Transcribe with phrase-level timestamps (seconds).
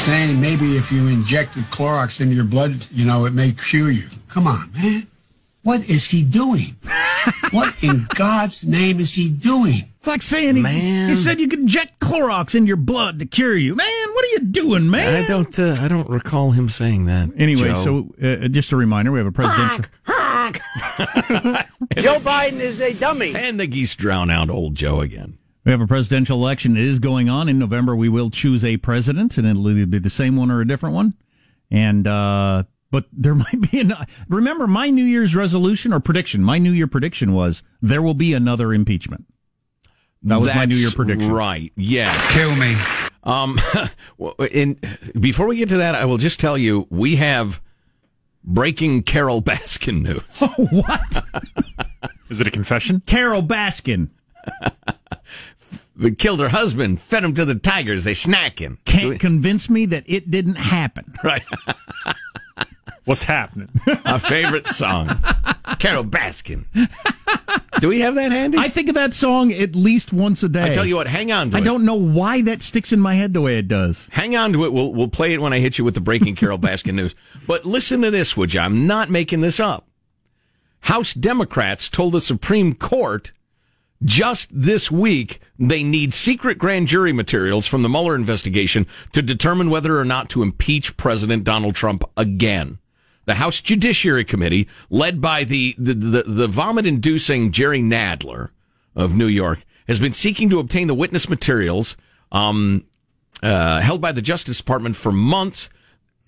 [0.00, 3.52] It's like saying maybe if you injected Clorox into your blood, you know, it may
[3.52, 4.08] cure you.
[4.28, 5.06] Come on, man.
[5.62, 6.78] What is he doing?
[7.50, 9.92] what in God's name is he doing?
[9.98, 11.10] It's like saying he, Man.
[11.10, 13.74] he said you could inject Clorox in your blood to cure you.
[13.74, 15.22] Man, what are you doing, man?
[15.22, 15.58] I don't.
[15.58, 17.28] Uh, I don't recall him saying that.
[17.36, 17.84] Anyway, Joe.
[17.84, 19.84] so uh, just a reminder, we have a presidential.
[21.98, 23.34] Joe Biden is a dummy.
[23.36, 25.36] and the geese drown out old Joe again.
[25.64, 26.76] We have a presidential election.
[26.76, 27.94] It is going on in November.
[27.94, 30.94] We will choose a president, and it'll either be the same one or a different
[30.94, 31.14] one.
[31.70, 33.94] And uh, but there might be an.
[34.28, 36.42] Remember, my New Year's resolution or prediction.
[36.42, 39.26] My New Year prediction was there will be another impeachment.
[40.22, 41.32] That was my New Year prediction.
[41.32, 41.72] Right.
[41.76, 42.32] Yes.
[42.32, 42.76] Kill me.
[43.24, 43.58] Um,
[44.18, 44.78] well, in,
[45.18, 47.60] before we get to that, I will just tell you we have
[48.44, 50.42] breaking Carole Baskin news.
[50.70, 51.24] what?
[52.28, 53.02] Is it a confession?
[53.06, 54.10] Carole Baskin
[56.00, 58.04] They killed her husband, fed him to the tigers.
[58.04, 58.78] They snack him.
[58.86, 61.14] can't convince me that it didn't happen.
[61.22, 61.42] Right.
[63.04, 63.68] What's happening?
[63.86, 65.08] A favorite song.
[65.78, 66.64] Carole Baskin.
[67.80, 68.56] Do we have that handy?
[68.58, 70.70] I think of that song at least once a day.
[70.70, 71.64] I tell you what, hang on to I it.
[71.64, 74.06] don't know why that sticks in my head the way it does.
[74.12, 74.72] Hang on to it.
[74.72, 77.14] We'll we'll play it when I hit you with the breaking Carole Baskin news.
[77.46, 78.60] But listen to this, would you?
[78.60, 79.88] I'm not making this up.
[80.82, 83.32] House Democrats told the Supreme Court
[84.02, 89.70] just this week they need secret grand jury materials from the Mueller investigation to determine
[89.70, 92.78] whether or not to impeach President Donald Trump again.
[93.26, 98.50] The House Judiciary Committee, led by the the, the, the vomit-inducing Jerry Nadler
[98.96, 101.96] of New York, has been seeking to obtain the witness materials
[102.32, 102.84] um,
[103.42, 105.68] uh, held by the Justice Department for months.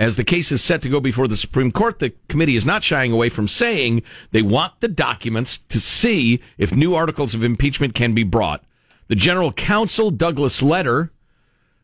[0.02, 2.82] As the case is set to go before the Supreme Court, the committee is not
[2.82, 4.02] shying away from saying
[4.32, 8.64] they want the documents to see if new articles of impeachment can be brought.
[9.06, 11.12] The general counsel, Douglas Letter,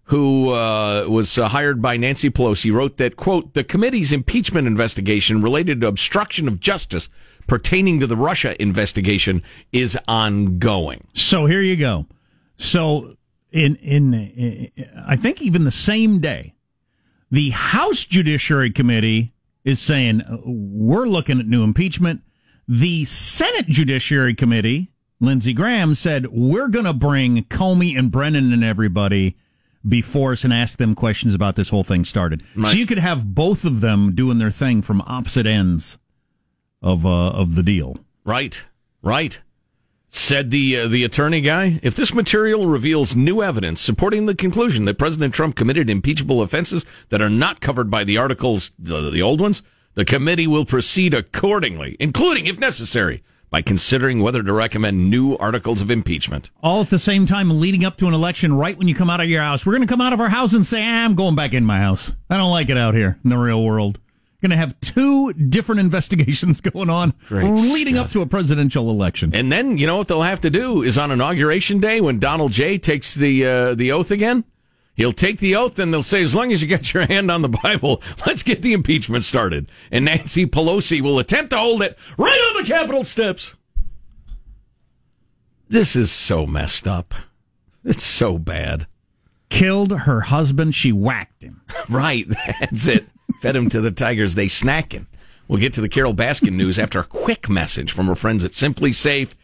[0.07, 5.41] who uh, was uh, hired by Nancy Pelosi, wrote that, quote, the committee's impeachment investigation
[5.41, 7.09] related to obstruction of justice
[7.47, 11.07] pertaining to the Russia investigation is ongoing.
[11.15, 12.07] So here you go.
[12.57, 13.15] So
[13.53, 14.73] in in, in
[15.07, 16.55] I think even the same day,
[17.31, 19.33] the House Judiciary Committee
[19.65, 22.23] is saying uh, we're looking at new impeachment.
[22.67, 24.91] The Senate Judiciary Committee,
[25.21, 29.37] Lindsey Graham said we're going to bring Comey and Brennan and everybody
[29.87, 32.43] before us and ask them questions about this whole thing started.
[32.55, 32.73] Right.
[32.73, 35.99] So you could have both of them doing their thing from opposite ends
[36.83, 37.99] of uh, of the deal.
[38.25, 38.67] Right,
[39.03, 39.41] right.
[40.11, 44.87] Said the uh, the attorney guy, if this material reveals new evidence supporting the conclusion
[44.87, 49.21] that President Trump committed impeachable offenses that are not covered by the articles, the, the
[49.21, 49.63] old ones,
[49.95, 55.83] the committee will proceed accordingly, including, if necessary, by considering whether to recommend new articles
[55.83, 56.51] of impeachment.
[56.63, 59.21] all at the same time leading up to an election right when you come out
[59.21, 59.67] of your house.
[59.67, 61.67] We're going to come out of our house and say, ah, I'm going back in
[61.67, 62.15] my house.
[62.31, 63.99] I don't like it out here in the real world.
[64.41, 69.35] Going to have two different investigations going on Great leading up to a presidential election.
[69.35, 72.53] And then you know what they'll have to do is on inauguration day when Donald
[72.53, 74.45] J takes the uh, the oath again.
[74.95, 77.43] He'll take the oath and they'll say, as long as you got your hand on
[77.43, 79.71] the Bible, let's get the impeachment started.
[79.93, 83.55] And Nancy Pelosi will attempt to hold it right on the Capitol steps.
[85.69, 87.15] This is so messed up.
[87.85, 88.87] It's so bad.
[89.51, 90.75] Killed her husband.
[90.75, 91.63] She whacked him.
[91.89, 92.27] Right.
[92.61, 93.09] That's it.
[93.41, 94.35] Fed him to the tigers.
[94.35, 95.07] They snacking.
[95.47, 98.51] We'll get to the Carole Baskin news after a quick message from our friends at
[98.51, 99.35] SimpliSafe.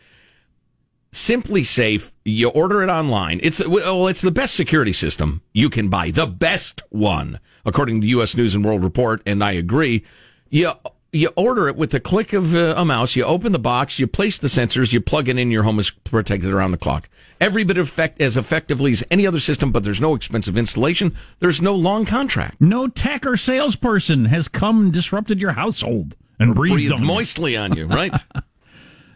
[1.12, 3.38] Simply Safe, you order it online.
[3.42, 8.00] It's the, well, it's the best security system you can buy, the best one, according
[8.00, 8.36] to U.S.
[8.36, 10.04] News and World Report, and I agree.
[10.50, 10.72] You
[11.14, 13.16] you order it with the click of a mouse.
[13.16, 15.50] You open the box, you place the sensors, you plug it in.
[15.50, 17.08] Your home is protected around the clock.
[17.40, 21.14] Every bit of effect as effectively as any other system, but there's no expensive installation.
[21.38, 22.60] There's no long contract.
[22.60, 27.56] No tech or salesperson has come and disrupted your household and breathed, Breathed on moistly
[27.56, 28.14] on you, right?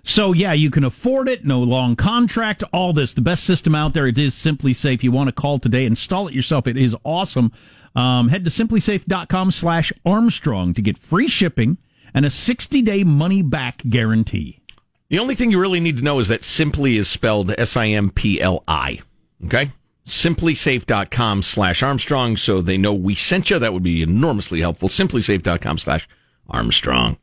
[0.04, 1.44] So yeah, you can afford it.
[1.44, 2.64] No long contract.
[2.72, 4.06] All this, the best system out there.
[4.06, 5.02] It is SimpliSafe.
[5.02, 6.66] You want to call today, install it yourself.
[6.66, 7.52] It is awesome.
[7.94, 11.76] Um, head to simplisafe.com slash Armstrong to get free shipping
[12.14, 14.60] and a 60 day money back guarantee.
[15.08, 17.88] The only thing you really need to know is that Simpli is spelled S I
[17.88, 19.00] M P L I.
[19.46, 19.72] Okay?
[20.04, 23.58] Simplisafe.com slash Armstrong so they know we sent you.
[23.58, 24.88] That would be enormously helpful.
[24.88, 26.08] Simplisafe.com slash
[26.48, 27.18] Armstrong.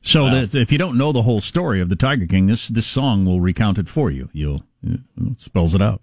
[0.00, 2.86] So that if you don't know the whole story of the Tiger King, this this
[2.86, 4.30] song will recount it for you.
[4.32, 5.00] You'll it
[5.38, 6.02] spells it out.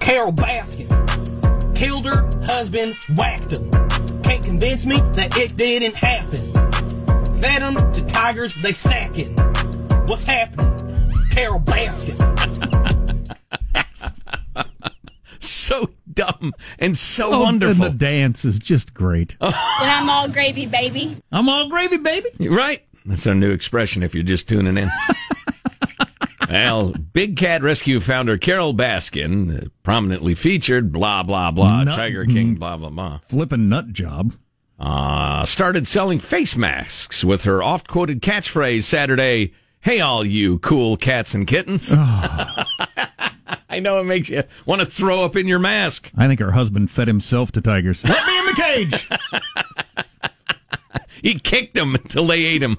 [0.00, 0.88] Carole Baskin
[1.80, 3.70] killed her husband, whacked him.
[4.22, 6.36] Can't convince me that it didn't happen.
[7.40, 9.32] Fed him to tigers, they snacking.
[10.06, 10.76] What's happening?
[11.30, 12.18] Carole Baskin.
[15.42, 17.84] So dumb and so Oh, wonderful.
[17.84, 19.36] And the dance is just great.
[19.40, 21.16] and I'm all gravy, baby.
[21.32, 22.28] I'm all gravy, baby.
[22.40, 22.84] Right.
[23.06, 24.90] That's our new expression if you're just tuning in.
[26.50, 32.24] well, Big Cat Rescue founder Carole Baskin, uh, prominently featured, blah, blah, blah, Nut- Tiger
[32.26, 34.34] King, blah, blah, blah, Flipping nut job.
[34.78, 39.52] uh, started selling face masks with her oft quoted catchphrase Saturday
[39.82, 41.90] Hey, all you cool cats and kittens.
[43.72, 46.10] I know it makes you want to throw up in your mask.
[46.18, 48.04] I think her husband fed himself to tigers.
[48.08, 49.08] Let me in the cage.
[51.22, 52.76] He kicked them until they ate him.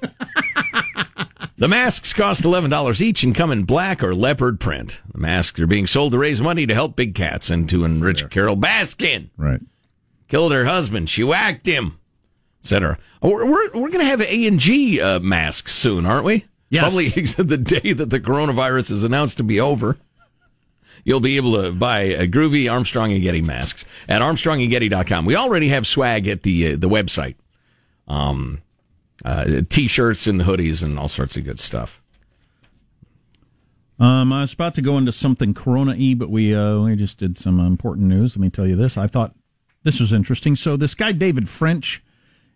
[1.61, 4.99] The masks cost $11 each and come in black or leopard print.
[5.13, 8.27] The masks are being sold to raise money to help big cats and to enrich
[8.31, 9.29] Carole Baskin.
[9.37, 9.61] right.
[10.27, 11.07] Killed her husband.
[11.07, 11.99] She whacked him,
[12.63, 12.97] etc.
[13.21, 16.45] We're, we're, we're going to have A and G uh, masks soon, aren't we?
[16.71, 16.81] Yes.
[16.81, 19.97] Probably the day that the coronavirus is announced to be over.
[21.03, 25.25] You'll be able to buy a groovy Armstrong and Getty masks at armstrongandgetty.com.
[25.25, 27.35] We already have swag at the uh, the website.
[28.07, 28.63] Um,
[29.23, 32.01] uh, t-shirts and hoodies and all sorts of good stuff.
[33.99, 37.19] Um, I was about to go into something Corona y, but we uh, we just
[37.19, 38.35] did some important news.
[38.35, 38.97] Let me tell you this.
[38.97, 39.35] I thought
[39.83, 40.55] this was interesting.
[40.55, 42.03] So this guy David French,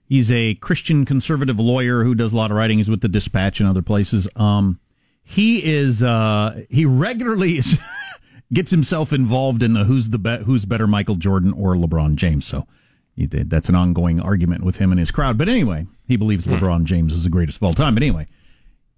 [0.09, 2.79] he's a Christian conservative lawyer who does a lot of writing.
[2.79, 4.27] He's with the Dispatch and other places.
[4.35, 4.79] Um,
[5.23, 7.79] he is uh, he regularly is
[8.53, 12.47] gets himself involved in the who's the be- who's better Michael Jordan or LeBron James.
[12.47, 12.65] So
[13.15, 15.37] he, that's an ongoing argument with him and his crowd.
[15.37, 17.93] But anyway, he believes LeBron James is the greatest of all time.
[17.95, 18.27] But anyway,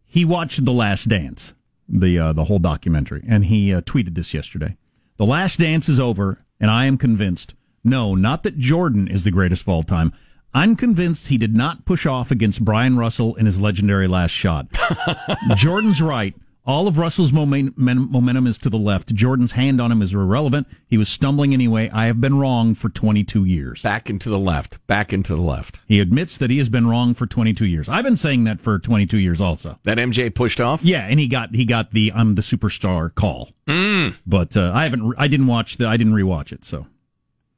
[0.05, 1.53] he watched The Last Dance,
[1.87, 4.75] the uh, the whole documentary, and he uh, tweeted this yesterday.
[5.17, 7.53] The Last Dance is over, and I am convinced.
[7.83, 10.13] No, not that Jordan is the greatest of all time.
[10.53, 14.67] I'm convinced he did not push off against Bryon Russell in his legendary last shot.
[15.55, 16.33] Jordan's right.
[16.67, 19.15] All of Russell's momentum is to the left.
[19.15, 20.67] Jordan's hand on him is irrelevant.
[20.85, 21.89] He was stumbling anyway.
[21.93, 23.81] I have been wrong for 22 years.
[23.81, 24.85] Back into the left.
[24.85, 25.79] Back into the left.
[25.87, 27.87] He admits that he has been wrong for 22 years.
[27.87, 29.79] I've been saying that for 22 years also.
[29.83, 30.83] That MJ pushed off.
[30.83, 33.51] Yeah, and he got he got the I'm the superstar call.
[33.65, 34.15] Mm.
[34.25, 36.85] But uh, I haven't I didn't watch the I didn't rewatch it, so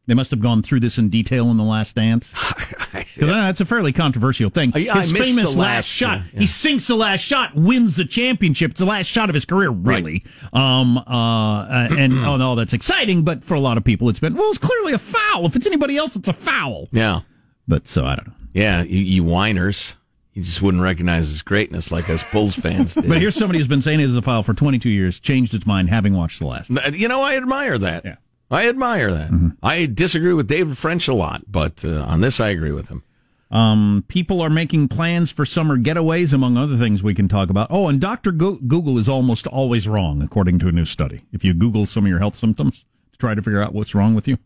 [0.10, 2.34] they must have gone through this in detail in the Last Dance.
[2.92, 4.72] Because that's a fairly controversial thing.
[4.74, 6.18] I- I his famous last, last, shot.
[6.20, 6.40] uh, yeah.
[6.40, 8.72] He sinks the last shot, wins the championship.
[8.72, 10.24] It's the last shot of his career, really.
[10.54, 10.98] Um.
[10.98, 11.02] Uh.
[11.02, 13.24] uh, And oh no, that's exciting.
[13.24, 14.50] But for a lot of people, it's been well.
[14.50, 15.46] It's clearly a foul.
[15.46, 16.88] If it's anybody else, it's a foul.
[16.92, 17.22] Yeah.
[17.68, 18.34] But so I don't know.
[18.54, 18.84] Yeah.
[18.84, 19.96] You, you whiners.
[20.34, 23.10] You just wouldn't recognize his greatness like us Bulls fans did.
[23.10, 25.66] But here's somebody who's been saying it is a foul for 22 years, changed its
[25.66, 26.70] mind having watched the last.
[26.94, 28.06] You know, I admire that.
[28.06, 28.16] Yeah.
[28.52, 29.54] I admire that.
[29.62, 33.04] I disagree with David French a lot, but uh, on this, I agree with him.
[33.52, 37.68] Um, people are making plans for summer getaways, among other things we can talk about.
[37.72, 38.32] Oh, and Dr.
[38.32, 41.22] Go- Google is almost always wrong, according to a new study.
[41.32, 44.14] If you Google some of your health symptoms to try to figure out what's wrong
[44.16, 44.38] with you,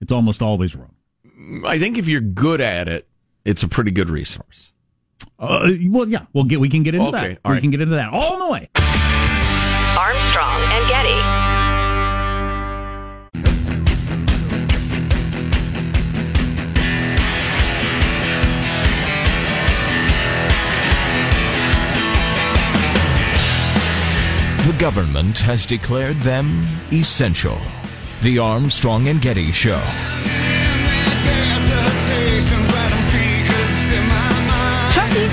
[0.00, 0.94] it's almost always wrong.
[1.66, 3.06] I think if you're good at it,
[3.44, 4.72] it's a pretty good resource.
[5.38, 7.38] Uh, well, yeah, we'll get, we can get into Okay, that.
[7.44, 7.60] all we right.
[7.62, 8.68] can get into that all in the way.
[9.96, 11.27] Armstrong and Getty.
[24.78, 27.58] Government has declared them essential.
[28.22, 29.82] The Armstrong and Getty Show.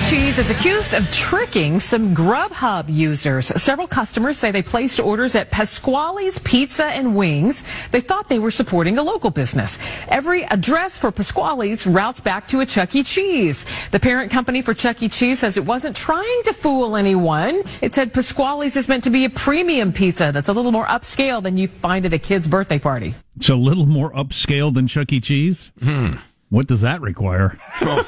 [0.09, 3.47] Cheese is accused of tricking some Grubhub users.
[3.59, 7.63] Several customers say they placed orders at Pasquale's Pizza and Wings.
[7.89, 9.79] They thought they were supporting a local business.
[10.07, 13.01] Every address for Pasquale's routes back to a Chuck E.
[13.01, 13.65] Cheese.
[13.89, 15.09] The parent company for Chuck E.
[15.09, 17.63] Cheese says it wasn't trying to fool anyone.
[17.81, 21.41] It said Pasquale's is meant to be a premium pizza that's a little more upscale
[21.41, 23.15] than you find at a kid's birthday party.
[23.38, 25.19] It's a little more upscale than Chuck E.
[25.19, 25.71] Cheese.
[25.81, 26.17] Hmm.
[26.55, 27.57] What does that require?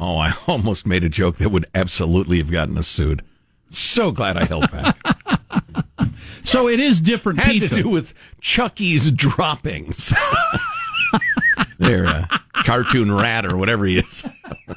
[0.00, 3.22] Oh, I almost made a joke that would absolutely have gotten us sued.
[3.70, 4.98] So glad I held back.
[6.42, 7.74] So it is different Had pizza.
[7.76, 10.12] to do with Chucky's droppings.
[11.78, 14.24] Their uh, cartoon rat or whatever he is,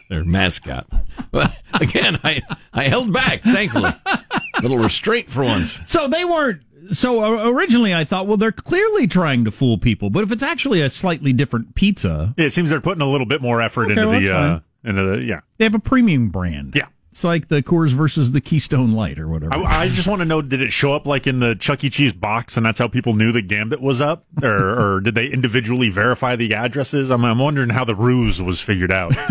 [0.09, 0.87] their mascot.
[1.31, 2.41] But again, I
[2.73, 3.41] I held back.
[3.43, 5.79] Thankfully, a little restraint for once.
[5.85, 6.61] So they weren't.
[6.91, 10.09] So uh, originally, I thought, well, they're clearly trying to fool people.
[10.09, 13.41] But if it's actually a slightly different pizza, It seems they're putting a little bit
[13.41, 15.39] more effort Okay, into well, the uh, into the yeah.
[15.57, 16.73] they have a premium brand.
[16.75, 16.87] Yeah.
[17.09, 19.53] it's like the Coors versus the Keystone Light or whatever.
[19.55, 21.89] I, I just want to know: Did it show up like in the Chuck E.
[21.89, 24.49] Cheese box, and that's how people knew the Gambit was up, or,
[24.95, 27.09] or did they individually verify the addresses?
[27.09, 29.13] I'm, I'm wondering how the ruse was figured out.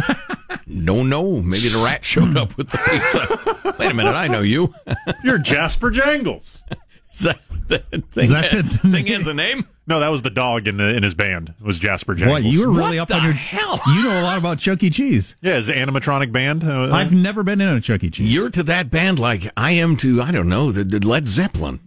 [0.68, 1.40] No, no.
[1.42, 3.74] Maybe the rat showed up with the pizza.
[3.78, 4.14] Wait a minute.
[4.14, 4.74] I know you.
[5.22, 6.64] You're Jasper Jangles.
[7.12, 7.45] Is that, that
[8.12, 9.06] thing, Is that the thing name?
[9.06, 9.66] has a name?
[9.88, 11.54] No, that was the dog in the in his band.
[11.60, 12.44] Was Jasper Boy, Jangles?
[12.46, 13.80] you were really What up on your hell?
[13.86, 14.90] You know a lot about Chuck E.
[14.90, 15.36] Cheese.
[15.42, 16.64] yeah, his animatronic band.
[16.64, 18.10] Uh, I've never been in a Chuck E.
[18.10, 18.32] Cheese.
[18.32, 21.80] You're to that band like I am to I don't know the, the Led Zeppelin.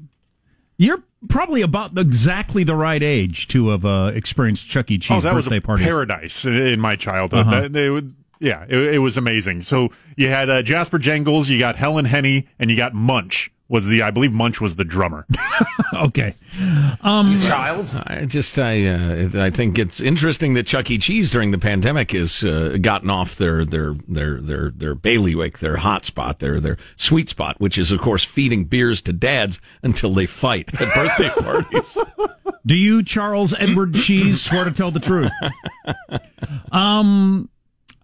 [0.77, 4.97] You're probably about exactly the right age to have uh, experienced Chuck E.
[4.97, 5.85] Cheese oh, that was birthday a parties.
[5.85, 7.41] paradise in- in my childhood.
[7.47, 7.61] Uh-huh.
[7.61, 9.63] That- they would, yeah, it, it was amazing.
[9.63, 13.51] So you had uh, Jasper Jangles, you got Helen Henny, and you got Munch.
[13.69, 15.27] Was the I believe Munch was the drummer.
[15.93, 16.33] okay.
[17.01, 20.97] Um, child, I just I uh, I think it's interesting that Chuck E.
[20.97, 25.77] Cheese during the pandemic has uh, gotten off their their their their their bailiwick, their
[25.77, 30.15] hot spot, their their sweet spot, which is of course feeding beers to dads until
[30.15, 31.95] they fight at birthday parties.
[32.65, 35.31] Do you, Charles Edward Cheese, swear to tell the truth?
[36.71, 37.49] Um,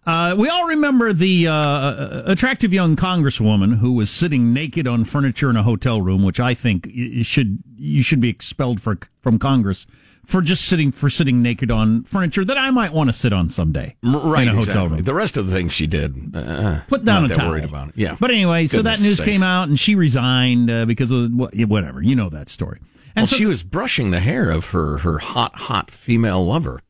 [0.05, 5.49] uh, we all remember the uh, attractive young congresswoman who was sitting naked on furniture
[5.49, 9.39] in a hotel room, which I think you should you should be expelled for, from
[9.39, 9.85] Congress
[10.25, 13.49] for just sitting for sitting naked on furniture that I might want to sit on
[13.51, 14.89] someday right, in a hotel exactly.
[14.97, 15.03] room.
[15.03, 17.49] The rest of the things she did, uh, Put down a towel.
[17.51, 17.93] worried about it.
[17.97, 19.25] Yeah, But anyway, so that news sakes.
[19.29, 22.01] came out, and she resigned uh, because of what- whatever.
[22.01, 22.79] You know that story.
[23.15, 26.81] And Well, so she was brushing the hair of her her hot hot female lover.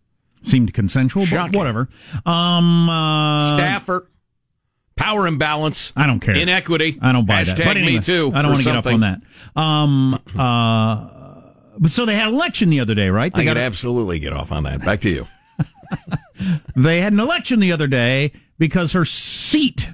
[0.45, 1.51] Seemed consensual, Shocking.
[1.51, 1.89] but whatever.
[2.25, 4.09] Um, uh, Staffer,
[4.95, 5.93] power imbalance.
[5.95, 6.35] I don't care.
[6.35, 6.99] Inequity.
[7.01, 7.65] I don't buy Hashtag that.
[7.65, 8.31] But anyway, me too.
[8.33, 9.03] I don't want to get off something.
[9.03, 9.21] on
[9.55, 9.61] that.
[9.61, 11.09] Um, uh,
[11.77, 13.33] but so they had an election the other day, right?
[13.33, 14.83] They I could got absolutely get off on that.
[14.83, 15.27] Back to you.
[16.75, 19.89] they had an election the other day because her seat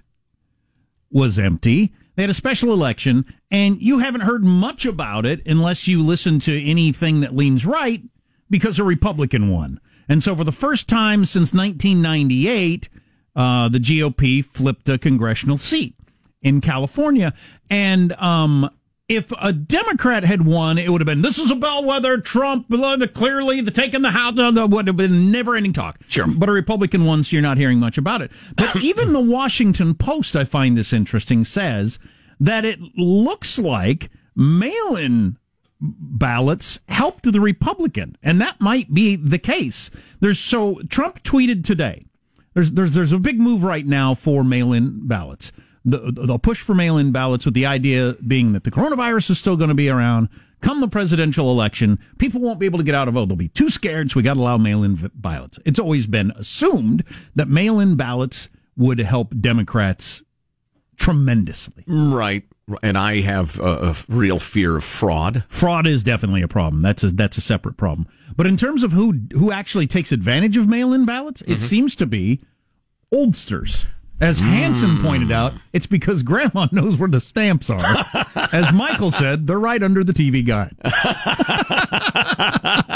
[1.11, 1.93] was empty.
[2.15, 6.39] They had a special election, and you haven't heard much about it unless you listen
[6.39, 8.01] to anything that leans right
[8.49, 9.79] because a Republican won.
[10.09, 12.89] And so, for the first time since 1998,
[13.35, 15.95] uh, the GOP flipped a congressional seat
[16.41, 17.33] in California.
[17.69, 18.69] And um,
[19.07, 22.19] if a Democrat had won, it would have been this is a bellwether.
[22.19, 25.99] Trump uh, clearly the taking the house uh, would have been never ending talk.
[26.07, 26.27] Sure.
[26.27, 28.31] but a Republican won, so you're not hearing much about it.
[28.55, 31.99] But even the Washington Post, I find this interesting, says
[32.39, 35.37] that it looks like mail-in
[35.81, 39.89] ballots helped the Republican, and that might be the case.
[40.19, 42.05] There's so Trump tweeted today.
[42.53, 45.51] There's there's there's a big move right now for mail-in ballots.
[45.83, 49.57] The, they'll push for mail-in ballots with the idea being that the coronavirus is still
[49.57, 50.29] going to be around.
[50.61, 53.29] Come the presidential election, people won't be able to get out of vote.
[53.29, 55.57] They'll be too scared, so we got to allow mail-in ballots.
[55.65, 58.47] It's always been assumed that mail-in ballots
[58.77, 60.21] would help Democrats
[61.01, 61.83] tremendously.
[61.87, 62.43] Right.
[62.83, 65.43] And I have a, a real fear of fraud.
[65.49, 66.81] fraud is definitely a problem.
[66.81, 68.07] That's a that's a separate problem.
[68.37, 71.59] But in terms of who who actually takes advantage of mail-in ballots, it mm-hmm.
[71.59, 72.41] seems to be
[73.11, 73.87] oldsters.
[74.21, 74.45] As hmm.
[74.45, 77.81] Hanson pointed out, it's because grandma knows where the stamps are.
[78.53, 80.75] As Michael said, they're right under the TV guide.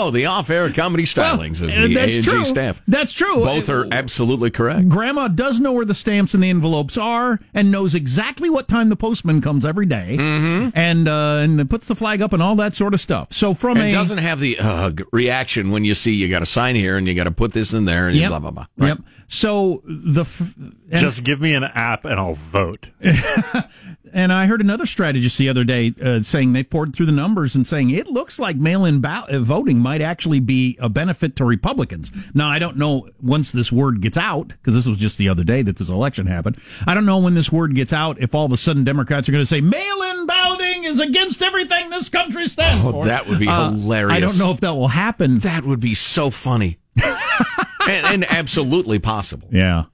[0.00, 2.44] Oh, the off-air comedy stylings Well, of the that's A&G true.
[2.44, 2.80] staff.
[2.88, 3.36] That's true.
[3.44, 4.88] Both are absolutely correct.
[4.88, 8.88] Grandma does know where the stamps and the envelopes are, and knows exactly what time
[8.88, 10.70] the postman comes every day, Mm-hmm.
[10.78, 13.32] and uh, and puts the flag up and all that sort of stuff.
[13.32, 16.46] So from And a doesn't have the uh, reaction when you see you got to
[16.46, 18.28] sign here and you got to put this in there and Yep.
[18.30, 18.66] blah blah blah.
[18.78, 18.88] Right.
[18.88, 18.98] Yep.
[19.28, 20.54] So the f-
[20.90, 22.90] Just give me an app and I'll vote.
[24.12, 27.54] and I heard another strategist the other day uh, saying they poured through the numbers
[27.54, 31.44] and saying it looks like mail-in ba- uh, voting might actually be a benefit to
[31.44, 32.10] Republicans.
[32.34, 35.44] Now I don't know once this word gets out because this was just the other
[35.44, 36.58] day that this election happened.
[36.86, 39.32] I don't know when this word gets out if all of a sudden Democrats are
[39.32, 43.04] going to say mail-in voting is against everything this country stands Oh, for.
[43.06, 44.16] that would be Uh, hilarious.
[44.16, 45.38] I don't know if that will happen.
[45.38, 46.78] That would be so funny.
[47.02, 49.48] and, and absolutely possible.
[49.52, 49.84] yeah.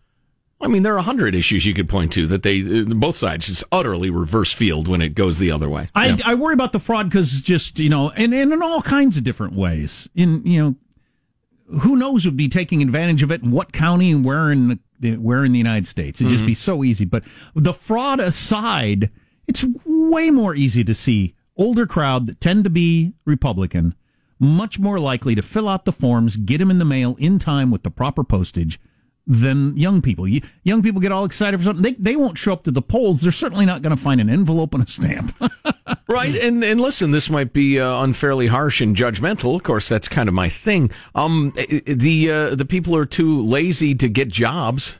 [0.60, 3.16] I mean, there are a hundred issues you could point to that they uh, both
[3.16, 5.90] sides just utterly reverse field when it goes the other way.
[5.94, 6.16] I, Yeah.
[6.24, 9.24] I worry about the fraud because just you know, and, and in all kinds of
[9.24, 10.08] different ways.
[10.14, 14.24] In you know, who knows would be taking advantage of it in what county and
[14.24, 16.20] where in the where in the United States.
[16.20, 17.04] It'd just be so easy.
[17.04, 19.10] But the fraud aside,
[19.46, 23.94] it's way more easy to see older crowd that tend to be Republican,
[24.38, 27.70] much more likely to fill out the forms, get them in the mail in time
[27.70, 28.80] with the proper postage.
[29.28, 30.28] Than young people.
[30.28, 31.82] You, young people get all excited for something.
[31.82, 33.22] They, they won't show up to the polls.
[33.22, 35.34] They're certainly not going to find an envelope and a stamp.
[36.08, 39.56] Right, and and listen, this might be uh, unfairly harsh and judgmental.
[39.56, 40.90] Of course, that's kind of my thing.
[41.16, 41.52] Um,
[41.84, 44.98] the uh, the people are too lazy to get jobs.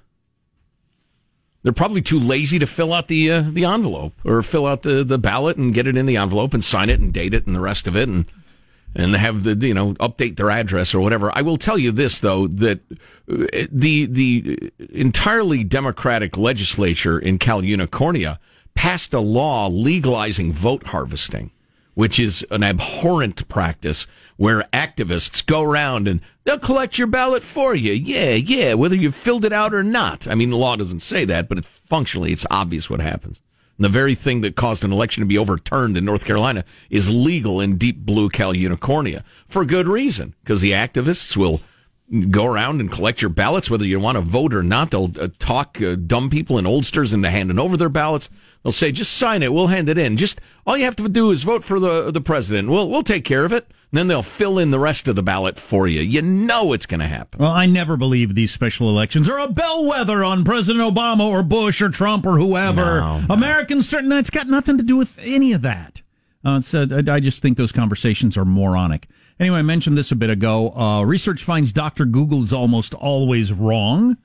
[1.63, 5.05] They're probably too lazy to fill out the uh, the envelope or fill out the,
[5.05, 7.55] the ballot and get it in the envelope and sign it and date it and
[7.55, 8.27] the rest of it and
[8.95, 11.31] and have the you know update their address or whatever.
[11.35, 12.81] I will tell you this though that
[13.31, 18.39] uh, the the entirely democratic legislature in Cal Unicornia
[18.75, 21.51] passed a law legalizing vote harvesting,
[21.95, 27.75] which is an abhorrent practice where activists go around and they'll collect your ballot for
[27.75, 27.93] you.
[27.93, 30.29] Yeah, yeah, whether you've filled it out or not.
[30.29, 33.41] I mean, the law doesn't say that, but functionally, it's obvious what happens.
[33.79, 37.11] And the very thing that caused an election to be overturned in North Carolina is
[37.11, 41.61] legal in deep blue Cal Unicornia for good reason, because the activists will
[42.31, 44.91] go around and collect your ballots, whether you want to vote or not.
[44.91, 48.31] They'll uh, talk uh, dumb people and oldsters into handing over their ballots.
[48.63, 49.53] They'll say, "Just sign it.
[49.53, 50.17] We'll hand it in.
[50.17, 52.69] Just all you have to do is vote for the the president.
[52.69, 55.23] We'll we'll take care of it." And then they'll fill in the rest of the
[55.23, 56.01] ballot for you.
[56.01, 57.39] You know it's going to happen.
[57.41, 61.81] Well, I never believe these special elections are a bellwether on President Obama or Bush
[61.81, 63.01] or Trump or whoever.
[63.01, 63.35] No, no.
[63.35, 66.03] Americans, certain it's got nothing to do with any of that.
[66.45, 69.09] Uh, it's, uh, I just think those conversations are moronic.
[69.39, 70.71] Anyway, I mentioned this a bit ago.
[70.75, 72.05] Uh, research finds Dr.
[72.07, 74.17] Google is almost always wrong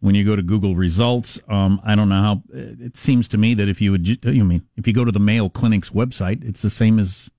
[0.00, 1.38] when you go to Google results.
[1.48, 2.42] Um, I don't know how.
[2.52, 5.20] It seems to me that if you would, you mean if you go to the
[5.20, 7.30] Mayo Clinic's website, it's the same as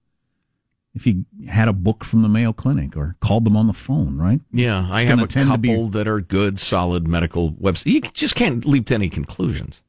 [0.93, 4.17] if you had a book from the Mayo Clinic or called them on the phone,
[4.17, 4.41] right?
[4.51, 7.85] Yeah, I have a couple be- that are good, solid medical websites.
[7.85, 9.81] You just can't leap to any conclusions.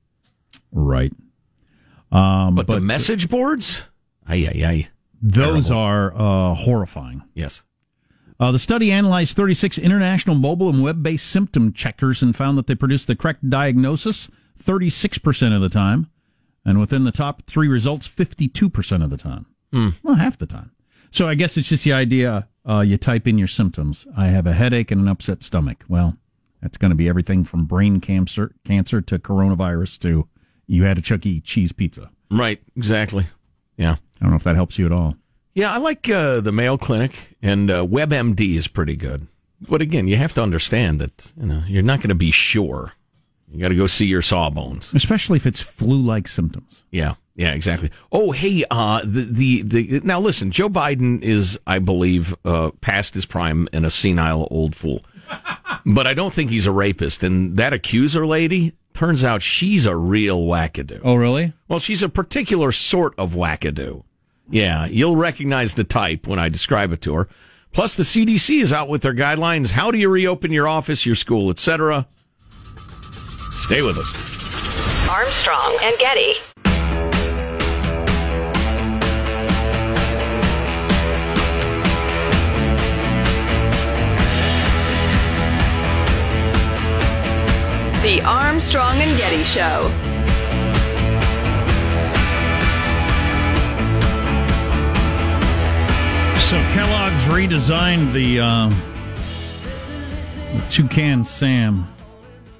[0.70, 1.12] Right.
[2.10, 3.82] Um, But, the message boards,
[4.28, 4.88] ay ay ay.
[5.20, 5.82] those terrible.
[5.82, 7.22] are uh, horrifying.
[7.34, 7.62] Yes.
[8.38, 12.66] Uh, the study analyzed 36 international mobile and web based symptom checkers and found that
[12.66, 14.28] they produced the correct diagnosis
[14.62, 16.08] 36% of the time,
[16.64, 19.46] and within the top three results, 52% of the time.
[20.02, 20.71] Well, half the time.
[21.12, 24.06] So I guess it's just the idea uh, you type in your symptoms.
[24.16, 25.84] I have a headache and an upset stomach.
[25.88, 26.16] Well,
[26.60, 30.28] that's going to be everything from brain cancer, cancer to coronavirus to
[30.66, 31.40] you had a Chuck E.
[31.40, 32.10] Cheese pizza.
[32.30, 33.26] Right, exactly.
[33.76, 33.96] Yeah.
[34.20, 35.16] I don't know if that helps you at all.
[35.54, 39.26] Yeah, I like uh, the Mayo Clinic and uh, WebMD is pretty good.
[39.68, 42.92] But again, you have to understand that you know you're not going to be sure.
[43.50, 44.92] You got to go see your sawbones.
[44.94, 46.84] Especially if it's flu like symptoms.
[46.90, 47.90] Yeah, yeah, exactly.
[48.10, 53.14] Oh, hey, uh, the, the the now listen, Joe Biden is, I believe, uh, past
[53.14, 55.02] his prime and a senile old fool.
[55.86, 57.22] but I don't think he's a rapist.
[57.22, 61.00] And that accuser lady turns out she's a real wackadoo.
[61.02, 61.54] Oh, really?
[61.68, 64.04] Well, she's a particular sort of wackadoo.
[64.50, 67.28] Yeah, you'll recognize the type when I describe it to her.
[67.72, 69.70] Plus, the CDC is out with their guidelines.
[69.70, 72.06] How do you reopen your office, your school, etc.?
[73.52, 75.08] Stay with us.
[75.08, 76.34] Armstrong and Getty.
[88.02, 89.88] The Armstrong and Getty Show.
[96.36, 98.68] So Kellogg's redesigned the, uh,
[100.52, 101.86] the Toucan Sam.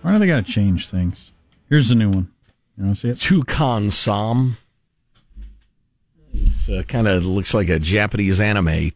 [0.02, 1.32] Why do they got to change things?
[1.68, 2.32] Here's the new one.
[2.78, 3.18] You want to see it?
[3.18, 4.58] Toucan Sam.
[6.32, 8.92] It uh, kind of looks like a Japanese anime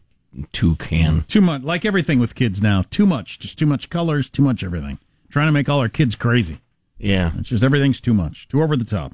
[0.53, 1.25] toucan.
[1.27, 2.85] Too much, like everything with kids now.
[2.89, 4.97] Too much, just too much colors, too much everything.
[5.29, 6.61] Trying to make all our kids crazy.
[6.97, 7.31] Yeah.
[7.37, 9.13] It's just everything's too much, too over the top.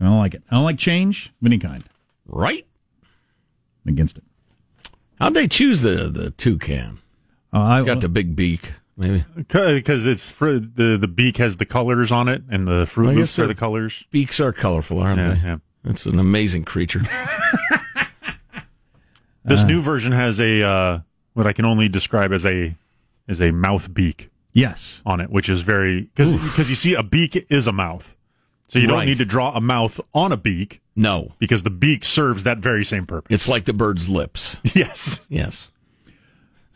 [0.00, 0.42] I don't like it.
[0.50, 1.84] I don't like change of any kind.
[2.26, 2.66] Right?
[3.84, 4.24] I'm against it.
[5.20, 6.98] How'd they choose the, the toucan?
[7.54, 9.24] Uh, I Got the big beak, maybe.
[9.36, 13.12] Because it's fr- the the beak has the colors on it, and the Fruit I
[13.14, 14.04] Loops are they're- the colors.
[14.10, 15.40] Beaks are colorful, aren't Yeah, they?
[15.40, 15.56] yeah.
[15.84, 17.00] It's an amazing creature.
[19.44, 19.66] This Uh.
[19.68, 20.98] new version has a uh,
[21.34, 22.74] what I can only describe as a
[23.28, 25.00] as a mouth beak yes.
[25.06, 28.16] on it, which is very because because you see a beak is a mouth,
[28.68, 29.06] so you don't Right.
[29.08, 32.84] need to draw a mouth on a beak No, because the beak serves that very
[32.84, 33.32] same purpose.
[33.32, 34.56] it's like the bird's lips.
[34.74, 35.70] yes, Yes.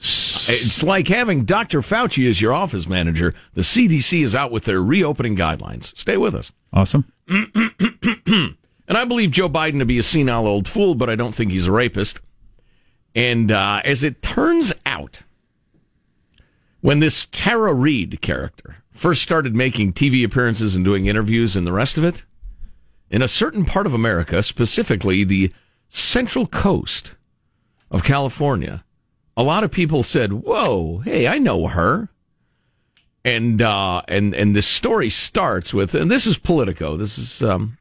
[0.03, 1.81] It's like having Dr.
[1.83, 3.35] Fauci as your office manager.
[3.53, 5.95] The CDC is out with their reopening guidelines.
[5.97, 6.53] Stay with us.
[6.73, 7.05] Awesome.
[8.89, 11.53] And I believe Joe Biden to be a senile old fool, but I don't think
[11.53, 12.21] he's a rapist.
[13.15, 15.23] And uh, as it turns out,
[16.81, 21.73] when this Tara Reade character first started making TV appearances and doing interviews and the
[21.73, 22.25] rest of it,
[23.11, 25.53] in a certain part of America, specifically the
[25.89, 27.15] central coast
[27.91, 28.85] of California,
[29.37, 32.09] a lot of people said, "Whoa, hey, I know her."
[33.25, 36.97] And uh, and and this story starts with, and this is Politico.
[36.97, 37.79] This is um,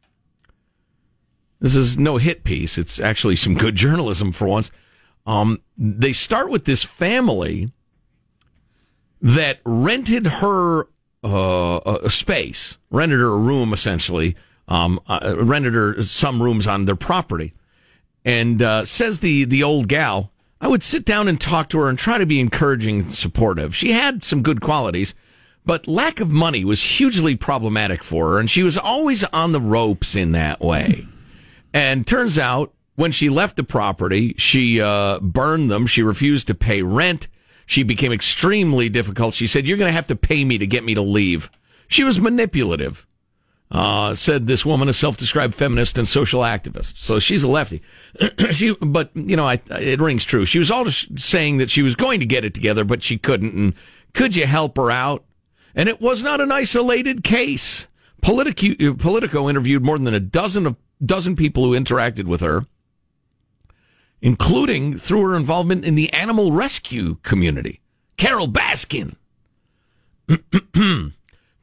[1.59, 2.77] this is no hit piece.
[2.77, 4.71] It's actually some good journalism for once.
[5.25, 7.71] Um, they start with this family
[9.21, 10.87] that rented her
[11.23, 14.35] uh, a space, rented her a room essentially,
[14.67, 17.53] um, uh, rented her some rooms on their property,
[18.23, 21.89] and uh, says the the old gal, I would sit down and talk to her
[21.89, 23.75] and try to be encouraging and supportive.
[23.75, 25.15] She had some good qualities.
[25.65, 29.61] But lack of money was hugely problematic for her, and she was always on the
[29.61, 31.05] ropes in that way.
[31.73, 35.85] And turns out, When she left the property, she uh, burned them.
[35.85, 37.27] She refused to pay rent.
[37.69, 39.35] She became extremely difficult.
[39.35, 41.51] She said, You're going to have to pay me to get me to leave.
[41.87, 43.05] She was manipulative,
[43.69, 46.97] uh, said this woman, a self described feminist and social activist.
[46.97, 47.83] So she's a lefty.
[48.49, 50.47] she, but, you know, I, it rings true.
[50.47, 53.53] She was always saying that she was going to get it together, but she couldn't.
[53.53, 53.75] And
[54.15, 55.23] could you help her out?
[55.75, 57.87] And it was not an isolated case.
[58.23, 62.65] Politico, Politico interviewed more than a dozen of dozen people who interacted with her,
[64.21, 67.81] including through her involvement in the animal rescue community.
[68.17, 69.15] Carole Baskin.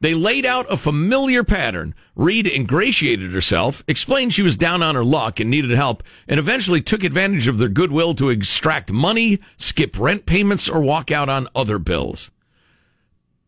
[0.01, 1.93] they laid out a familiar pattern.
[2.15, 6.81] Reade ingratiated herself, explained she was down on her luck and needed help, and eventually
[6.81, 11.47] took advantage of their goodwill to extract money, skip rent payments, or walk out on
[11.55, 12.31] other bills.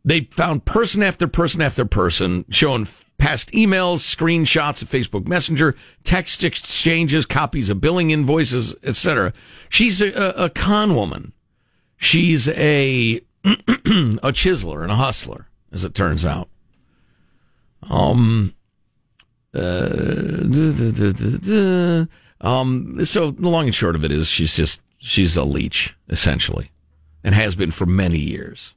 [0.06, 2.88] They found person after person after person showing
[3.20, 9.32] past emails, screenshots of Facebook Messenger, text exchanges, copies of billing invoices, etc.
[9.70, 11.34] She's a, a, con woman.
[11.98, 16.50] She's a a chiseler and a hustler, as it turns out.
[17.88, 18.56] Um.
[19.54, 19.60] Uh,
[22.42, 23.06] um.
[23.06, 26.72] So the long and short of it is, she's just she's a leech essentially,
[27.24, 28.76] and has been for many years.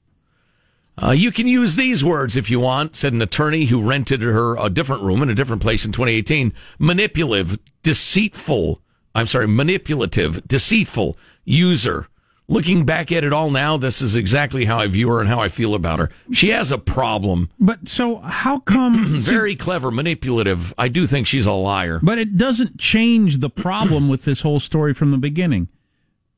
[1.03, 4.57] Uh, you can use these words if you want, said an attorney who rented her
[4.57, 6.53] a different room in a different place in 2018.
[6.79, 8.81] Manipulative, deceitful,
[9.15, 12.07] I'm sorry, manipulative, deceitful user.
[12.47, 15.41] Looking back at it all now, this is exactly how I view her and how
[15.41, 16.11] I feel about her.
[16.33, 17.51] She has a problem.
[17.59, 20.73] But so how come very clever, manipulative.
[20.79, 21.99] I do think she's a liar.
[22.03, 25.69] But it doesn't change the problem with this whole story from the beginning.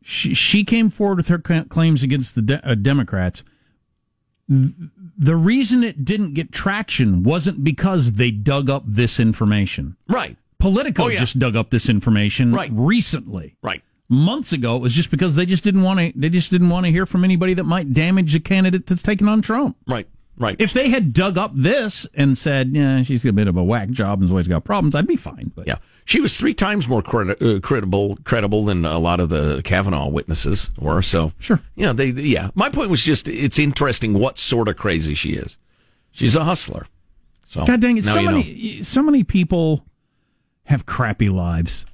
[0.03, 3.43] She, she came forward with her claims against the de- uh, Democrats
[4.49, 9.97] the reason it didn't get traction wasn't because they dug up this information.
[10.09, 10.37] Right.
[10.59, 11.21] Politico Oh, yeah.
[11.21, 12.71] just dug up this information Right.
[12.73, 13.57] recently.
[13.63, 13.83] Right.
[14.09, 16.13] Months ago, it was just because they just didn't want to.
[16.15, 19.29] They just didn't want to hear from anybody that might damage a candidate that's taking
[19.29, 19.77] on Trump.
[19.87, 20.07] Right.
[20.37, 20.57] Right.
[20.59, 23.91] If they had dug up this and said, "Yeah, she's a bit of a whack
[23.91, 25.53] job and's always got problems," I'd be fine.
[25.55, 25.77] But Yeah.
[26.07, 30.09] She was three times more credi- uh, credible credible than a lot of the Kavanaugh
[30.09, 31.01] witnesses were.
[31.03, 31.61] So Sure.
[31.77, 32.51] yeah, they yeah.
[32.55, 35.57] My point was just it's interesting what sort of crazy she is.
[36.13, 36.87] She's a hustler.
[37.47, 38.05] So God dang it!
[38.05, 38.37] So you know.
[38.39, 39.85] many, so many people
[40.65, 41.87] have crappy lives,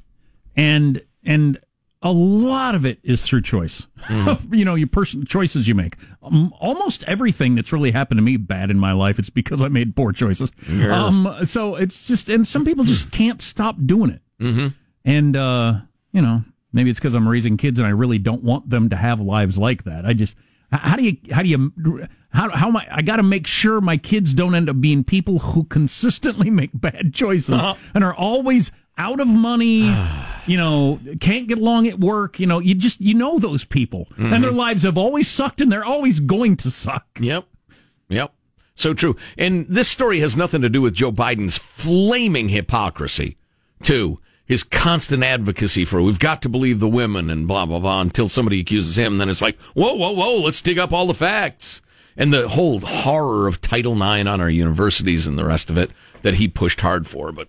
[0.56, 1.58] and and
[2.02, 3.86] a lot of it is through choice.
[4.04, 4.54] Mm-hmm.
[4.54, 5.96] you know, your personal choices you make.
[6.22, 9.68] Um, almost everything that's really happened to me bad in my life, it's because I
[9.68, 10.50] made poor choices.
[10.68, 11.04] Yeah.
[11.04, 14.22] Um, so it's just, and some people just can't stop doing it.
[14.40, 14.68] Mm-hmm.
[15.04, 15.80] And uh,
[16.12, 18.96] you know, maybe it's because I'm raising kids and I really don't want them to
[18.96, 20.06] have lives like that.
[20.06, 20.36] I just,
[20.72, 23.80] how do you, how do you, how, how am I, I got to make sure
[23.80, 27.74] my kids don't end up being people who consistently make bad choices Uh-huh.
[27.94, 29.92] and are always out of money,
[30.46, 32.38] you know, can't get along at work.
[32.38, 34.42] You know, you just, you know, those people and Mm-hmm.
[34.42, 37.06] their lives have always sucked and they're always going to suck.
[37.18, 37.46] Yep.
[38.08, 38.32] Yep.
[38.74, 39.16] So true.
[39.36, 43.36] And this story has nothing to do with Joe Biden's flaming hypocrisy,
[43.82, 44.18] too.
[44.46, 48.28] His constant advocacy for we've got to believe the women and blah, blah, blah until
[48.28, 49.18] somebody accuses him.
[49.18, 51.82] Then it's like, whoa, whoa, whoa, let's dig up all the facts.
[52.16, 55.90] And the whole horror of Title IX on our universities and the rest of it
[56.22, 57.32] that he pushed hard for.
[57.32, 57.48] But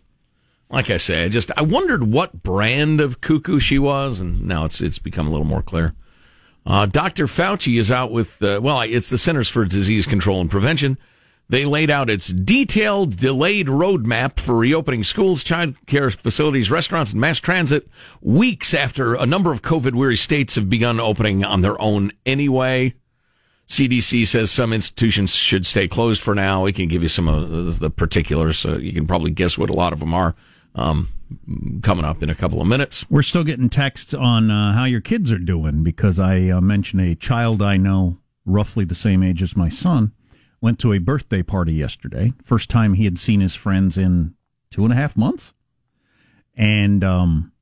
[0.69, 4.19] like I say, I just, I wondered what brand of cuckoo she was.
[4.19, 5.93] And now it's, it's become a little more clear.
[6.65, 7.25] Uh, Dr.
[7.25, 10.97] Fauci is out with, uh, well, it's the Centers for Disease Control and Prevention.
[11.49, 17.19] They laid out its detailed, delayed roadmap for reopening schools, child care facilities, restaurants, and
[17.19, 17.89] mass transit
[18.21, 22.93] weeks after a number of COVID weary states have begun opening on their own anyway.
[23.71, 26.61] CDC says some institutions should stay closed for now.
[26.61, 28.57] We can give you some of the particulars.
[28.57, 30.35] So you can probably guess what a lot of them are
[30.75, 31.07] um,
[31.81, 33.09] coming up in a couple of minutes.
[33.09, 37.01] We're still getting texts on uh, how your kids are doing because I uh, mentioned
[37.01, 40.11] a child I know, roughly the same age as my son,
[40.59, 42.33] went to a birthday party yesterday.
[42.43, 44.35] First time he had seen his friends in
[44.69, 45.53] two and a half months,
[46.57, 47.53] and um,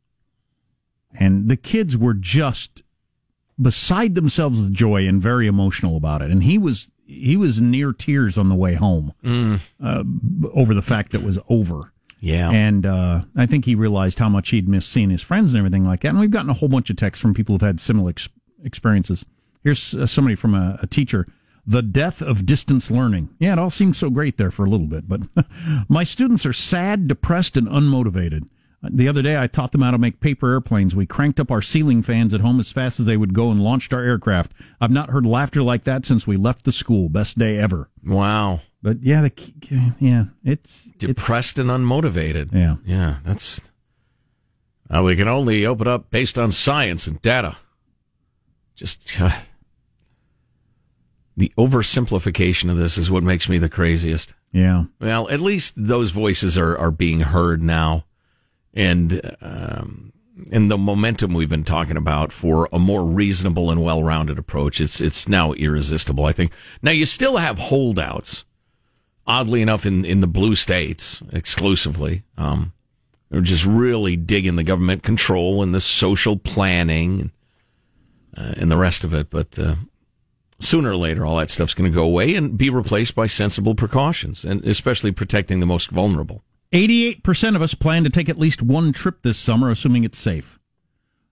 [1.14, 2.82] and the kids were just
[3.62, 6.32] beside themselves with joy and very emotional about it.
[6.32, 9.14] And he was he was near tears on the way home
[9.84, 10.04] uh,
[10.54, 11.92] over the fact that it was over.
[12.20, 12.52] Yeah.
[12.52, 15.86] And uh, I think he realized how much he'd missed seeing his friends and everything
[15.86, 16.10] like that.
[16.10, 18.30] And we've gotten a whole bunch of texts from people who've had similar ex-
[18.64, 19.26] experiences.
[19.64, 21.26] Here's uh, somebody from a, a teacher.
[21.66, 23.30] The death of distance learning.
[23.40, 25.22] Yeah, it all seemed so great there for a little bit, but
[25.90, 28.48] my students are sad, depressed, and unmotivated.
[28.82, 30.96] The other day, I taught them how to make paper airplanes.
[30.96, 33.62] We cranked up our ceiling fans at home as fast as they would go and
[33.62, 34.54] launched our aircraft.
[34.80, 37.10] I've not heard laughter like that since we left the school.
[37.10, 37.90] Best day ever.
[38.06, 38.62] Wow.
[38.82, 42.54] But yeah, the yeah, it's Depressed and unmotivated.
[42.54, 42.78] Yeah.
[42.86, 43.18] Yeah.
[43.26, 43.70] That's,
[44.90, 47.58] Uh, we can only open up based on science and data.
[48.76, 49.32] Just uh,
[51.36, 54.34] the oversimplification of this is what makes me the craziest.
[54.54, 54.86] Yeah.
[55.02, 58.06] Well, at least those voices are, are being heard now,
[58.74, 60.14] and um,
[60.52, 64.80] and the momentum we've been talking about for a more reasonable and well rounded approach.
[64.80, 66.26] It's it's now irresistible.
[66.26, 66.52] I think.
[66.82, 68.46] Now you still have holdouts,
[69.28, 72.24] oddly enough, in in the blue states exclusively.
[72.38, 72.74] Um,
[73.30, 77.32] they're just really digging the government control and the social planning
[78.36, 79.30] uh, and the rest of it.
[79.30, 79.76] But uh,
[80.60, 83.76] sooner or later, all that stuff's going to go away and be replaced by sensible
[83.76, 86.44] precautions, and especially protecting the most vulnerable.
[86.72, 90.60] 88% of us plan to take at least one trip this summer, assuming it's safe.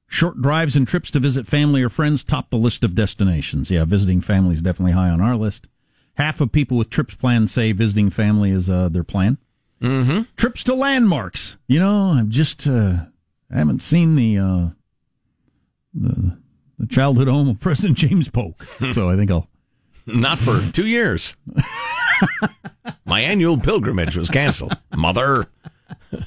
[0.07, 3.69] Short drives and trips to visit family or friends top the list of destinations.
[3.69, 5.67] Yeah, visiting family is definitely high on our list.
[6.15, 9.37] Half of people with trips planned say visiting family is uh, their plan.
[9.81, 10.21] Mm-hmm.
[10.37, 11.57] Trips to landmarks.
[11.67, 13.05] You know, I've just uh,
[13.51, 14.69] I haven't seen the uh,
[15.93, 16.37] the
[16.79, 19.49] the childhood home of President James Polk, so I think I'll
[20.07, 21.35] Not for two years.
[23.05, 24.77] My annual pilgrimage was canceled.
[24.95, 25.47] Mother.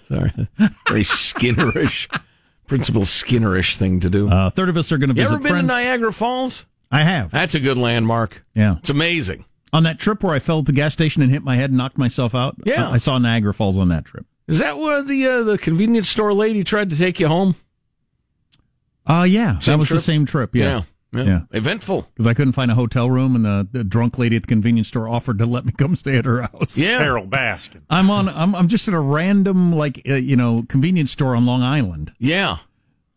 [0.06, 0.32] Sorry.
[0.88, 2.08] Very Skinnerish,
[2.66, 4.30] Principal Skinnerish thing to do.
[4.30, 5.68] Uh, a third of us are going to you visit ever been friends.
[5.68, 6.66] to Niagara Falls?
[6.90, 7.30] I have.
[7.30, 8.44] That's a good landmark.
[8.54, 8.76] Yeah.
[8.78, 9.44] It's amazing.
[9.72, 11.76] On that trip where I fell at the gas station and hit my head and
[11.78, 12.56] knocked myself out.
[12.64, 12.88] Yeah.
[12.88, 14.26] I, I saw Niagara Falls on that trip.
[14.48, 17.54] Is that where the uh, the convenience store lady tried to take you home?
[19.06, 19.58] Uh, yeah.
[19.60, 19.98] Same that was trip?
[19.98, 20.54] the same trip.
[20.56, 20.64] Yeah.
[20.64, 20.82] Yeah.
[21.12, 21.40] Yeah.
[21.50, 22.02] Eventful.
[22.14, 24.88] Because I couldn't find a hotel room, and the, the drunk lady at the convenience
[24.88, 26.78] store offered to let me come stay at her house.
[26.78, 26.98] Yeah.
[26.98, 27.82] Carole Baskin.
[27.90, 28.28] I'm on.
[28.28, 32.12] I'm, I'm just at a random, like, uh, you know, convenience store on Long Island.
[32.18, 32.58] Yeah.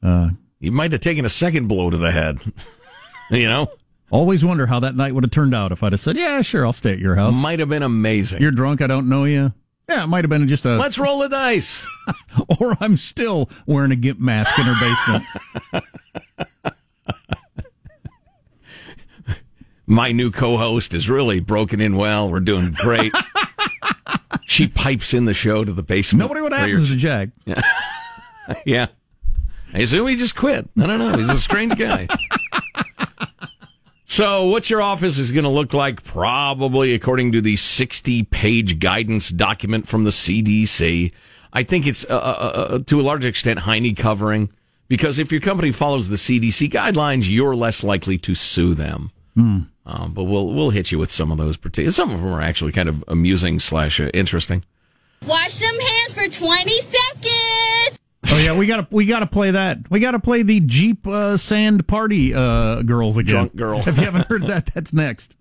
[0.02, 0.30] Uh,
[0.60, 2.40] You might have taken a second blow to the head.
[3.30, 3.72] you know?
[4.12, 6.66] always wonder how that night would have turned out if I'd have said, "Yeah, sure,
[6.66, 8.42] I'll stay at your house." Might have been amazing.
[8.42, 8.82] You're drunk.
[8.82, 9.54] I don't know you.
[9.90, 10.76] Yeah, it might have been just a.
[10.78, 11.86] Let's roll the dice.
[12.60, 14.76] or I'm still wearing a gimp mask in her
[15.74, 15.86] basement.
[19.94, 22.28] My new co-host is really broken in well.
[22.28, 23.14] We're doing great.
[24.48, 26.22] she pipes in the show to the basement.
[26.22, 27.30] Nobody would where happens to Jack.
[28.66, 28.88] Yeah.
[29.72, 30.68] I assume he just quit.
[30.80, 31.16] I don't know.
[31.16, 32.08] He's a strange guy.
[34.06, 38.80] so, what your office is going to look like, probably according to the 60 page
[38.80, 41.12] guidance document from the CDC,
[41.54, 44.52] I think it's uh, uh, uh, to a large extent Heine covering
[44.88, 49.12] because if your company follows the CDC guidelines, you're less likely to sue them.
[49.36, 51.58] Um, but we'll we'll hit you with some of those.
[51.58, 54.64] partic- Some of them are actually kind of amusing slash uh, interesting.
[55.28, 58.00] Wash them hands for 20 seconds.
[58.32, 59.90] Oh yeah, we gotta we gotta play that.
[59.90, 63.32] We gotta play the Jeep uh, Sand Party uh, girls again.
[63.34, 63.80] Drunk girl.
[63.80, 65.36] If you haven't heard that, that's next.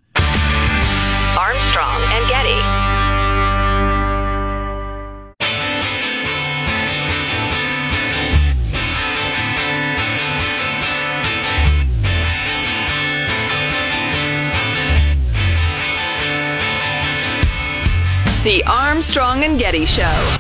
[18.63, 20.39] The Armstrong and Getty Show.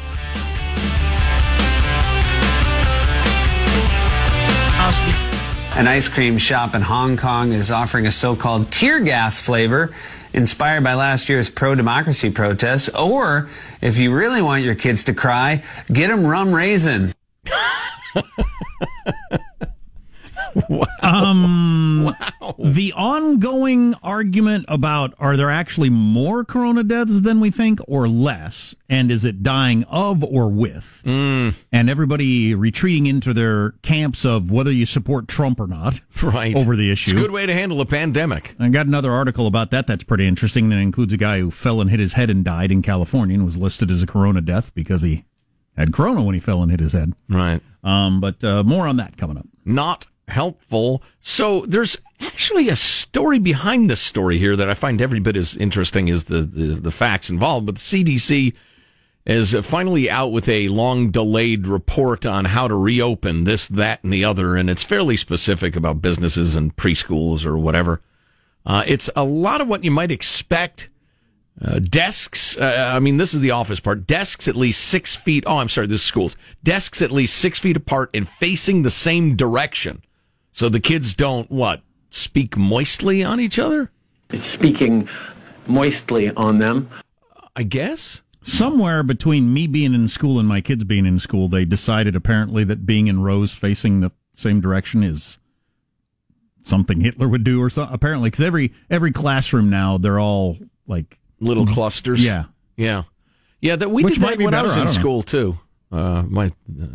[5.74, 9.92] An ice cream shop in Hong Kong is offering a so-called tear gas flavor
[10.32, 12.88] inspired by last year's pro-democracy protests.
[12.90, 13.48] Or
[13.80, 17.12] if you really want your kids to cry, get them rum raisin.
[21.02, 22.14] Um,
[22.58, 28.74] the ongoing argument about are there actually more corona deaths than we think or less?
[28.88, 31.02] And is it dying of or with?
[31.04, 31.54] Mm.
[31.72, 36.54] And everybody retreating into their camps of whether you support Trump or not Right.
[36.54, 37.10] over the issue.
[37.12, 38.54] It's a good way to handle a pandemic.
[38.60, 41.80] I got another article about that that's pretty interesting that includes a guy who fell
[41.80, 44.72] and hit his head and died in California and was listed as a corona death
[44.74, 45.24] because he
[45.76, 47.12] had corona when he fell and hit his head.
[47.28, 47.60] Right.
[47.82, 49.46] Um, but uh, more on that coming up.
[49.64, 51.02] Not helpful.
[51.20, 55.56] So there's actually a story behind this story here that I find every bit as
[55.56, 57.66] interesting as the, the, the facts involved.
[57.66, 58.54] But the CDC
[59.24, 64.12] is finally out with a long delayed report on how to reopen this, that, and
[64.12, 64.56] the other.
[64.56, 68.00] And it's fairly specific about businesses and preschools or whatever.
[68.64, 70.88] Uh, it's a lot of what you might expect.
[71.60, 74.06] Uh, desks, uh, I mean, this is the office part.
[74.06, 75.44] Desks at least six feet.
[75.46, 76.36] Oh, I'm sorry, this is schools.
[76.64, 80.02] Desks at least six feet apart and facing the same direction.
[80.52, 83.90] So the kids don't, what, speak moistly on each other?
[84.34, 85.08] Speaking
[85.66, 86.90] moistly on them.
[87.56, 88.22] I guess.
[88.42, 92.64] Somewhere between me being in school and my kids being in school, they decided apparently
[92.64, 95.38] that being in rows facing the same direction is
[96.60, 97.94] something Hitler would do or something.
[97.94, 102.24] Apparently, because every every classroom now they're all like Little clusters.
[102.24, 102.44] Yeah.
[102.76, 103.02] Yeah.
[103.60, 104.92] Yeah, that we Which did might that be when I was in don't know.
[104.92, 105.58] school too.
[105.92, 106.86] Uh, my uh,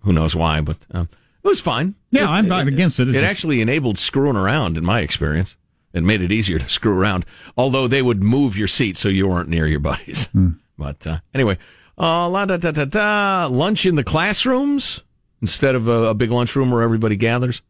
[0.00, 0.60] Who knows why?
[0.60, 1.08] But um,
[1.46, 1.94] it was fine.
[2.10, 3.08] Yeah, I'm not against it.
[3.08, 5.56] It It's just- actually enabled screwing around, in my experience.
[5.92, 7.24] It made it easier to screw around.
[7.56, 10.28] Although they would move your seat so you weren't near your buddies.
[10.78, 11.56] But uh, anyway,
[11.98, 13.46] uh, la da da da da.
[13.50, 15.00] Lunch in the classrooms
[15.40, 17.62] instead of a, a big lunchroom where everybody gathers.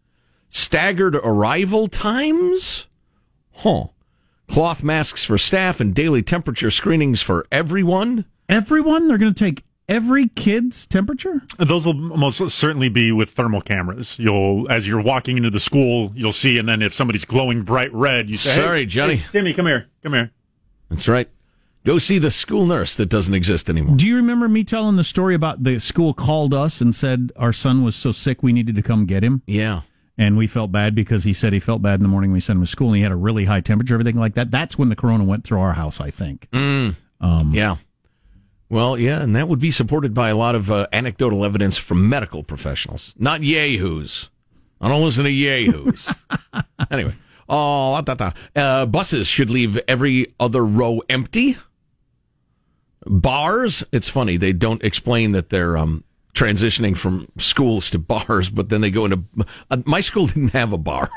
[0.51, 2.89] Staggered arrival times.
[3.53, 3.85] Huh.
[4.49, 8.25] Cloth masks for staff and daily temperature screenings for everyone.
[8.49, 11.43] Everyone, they're going to take every kid's temperature.
[11.59, 14.19] Those will most certainly be with thermal cameras.
[14.19, 17.93] You'll, as you're walking into the school, you'll see, and then if somebody's glowing bright
[17.93, 19.17] red, you say, Sorry, hey, Johnny.
[19.17, 20.31] hey, Timmy, come here, come here.
[20.91, 21.29] That's right.
[21.85, 23.97] Go see the school nurse that doesn't exist anymore.
[23.97, 27.53] Do you remember me telling the story about the school called us and said our
[27.53, 29.43] son was so sick we needed to come get him?
[29.47, 29.83] Yeah.
[30.19, 32.41] And we felt bad because he said he felt bad in the morning when we
[32.41, 34.51] sent him to school and he had a really high temperature, everything like that.
[34.51, 36.49] That's when the corona went through our house, I think.
[36.53, 36.97] Mm.
[37.21, 37.77] Um, Yeah.
[38.69, 42.09] Well, yeah, and that would be supported by a lot of uh, anecdotal evidence from
[42.09, 44.29] medical professionals, not yahoos.
[44.81, 46.09] I don't listen to yahoos.
[46.91, 47.15] anyway,
[47.49, 48.33] oh, da, da.
[48.57, 51.57] Uh, buses should leave every other row empty.
[53.07, 56.03] Bars, it's funny they don't explain that they're um,
[56.35, 59.23] transitioning from schools to bars, but then they go into.
[59.71, 61.09] Uh, my school didn't have a bar.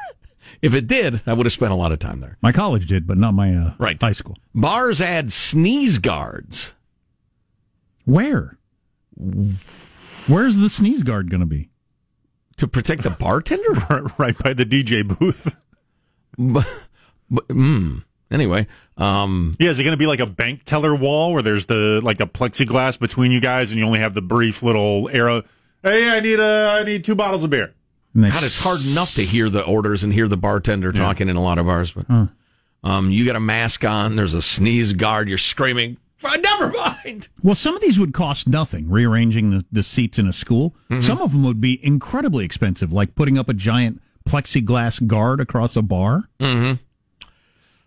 [0.62, 2.38] if it did, I would have spent a lot of time there.
[2.42, 4.00] My college did, but not my uh, Right.
[4.00, 4.38] high school.
[4.54, 6.76] Bars add sneeze guards.
[8.10, 8.58] Where?
[10.28, 11.70] Where's the sneeze guard going to be?
[12.60, 13.74] to protect the bartender?
[14.18, 15.56] right by the DJ booth.
[16.38, 16.68] but,
[17.30, 18.68] but, mm, anyway,
[18.98, 22.02] um, Yeah, is it going to be like a bank teller wall where there's the
[22.04, 25.44] like a plexiglass between you guys, and you only have the brief little arrow?
[25.84, 27.74] Hey, I need a, I need two bottles of beer.
[28.14, 31.36] And God, it's hard enough to hear the orders and hear the bartender talking in
[31.38, 31.92] a lot of bars.
[31.92, 32.30] But
[32.84, 34.16] um, you got a mask on.
[34.16, 35.30] There's a sneeze guard.
[35.30, 35.98] You're screaming.
[36.24, 37.30] "Uh, Never mind.
[37.42, 40.76] Well, some of these would cost nothing, rearranging the, the seats in a school.
[40.90, 41.02] Mm-hmm.
[41.02, 45.76] Some of them would be incredibly expensive, like putting up a giant plexiglass guard across
[45.76, 46.30] a bar.
[46.40, 46.84] Mm-hmm.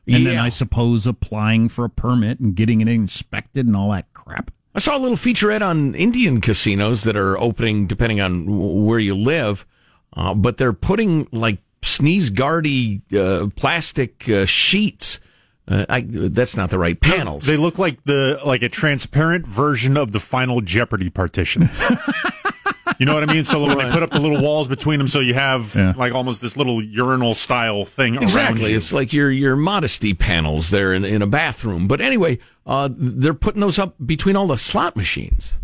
[0.09, 4.13] And then I suppose applying for a permit and getting it inspected and all that
[4.13, 4.51] crap.
[4.75, 9.15] I saw a little featurette on Indian casinos that are opening depending on where you
[9.15, 9.67] live,
[10.15, 15.21] uh, but they're putting like sneeze guardy uh, plastic uh, sheets.
[15.69, 17.47] Uh, I, that's not the right panels.
[17.47, 21.71] They look like the like a transparent version of the final Jeopardy partition.
[22.99, 23.45] you know what I mean?
[23.45, 25.95] So when they put up the little walls between them, so you have Yeah.
[25.97, 28.71] like almost this little urinal style thing around Exactly.
[28.73, 28.77] you.
[28.77, 31.87] It's like your your modesty panels there in, in a bathroom.
[31.87, 35.55] But anyway, uh, they're putting those up between all the slot machines.